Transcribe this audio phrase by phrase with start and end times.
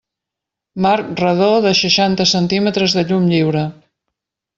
[0.85, 3.63] Marc redó de seixanta centímetres de llum lliure.